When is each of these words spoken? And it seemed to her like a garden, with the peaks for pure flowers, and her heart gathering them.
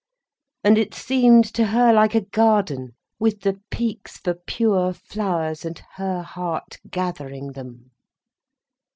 And 0.63 0.79
it 0.79 0.95
seemed 0.95 1.45
to 1.53 1.67
her 1.67 1.93
like 1.93 2.15
a 2.15 2.21
garden, 2.25 2.95
with 3.19 3.41
the 3.41 3.61
peaks 3.69 4.17
for 4.17 4.33
pure 4.33 4.93
flowers, 4.93 5.63
and 5.63 5.77
her 5.97 6.23
heart 6.23 6.79
gathering 6.89 7.51
them. 7.51 7.91